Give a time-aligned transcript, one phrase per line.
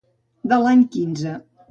[0.53, 1.35] De l'any quinze.